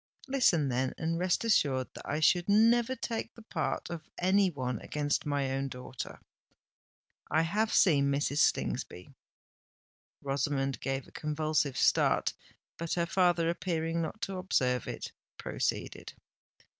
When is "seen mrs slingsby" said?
7.71-9.13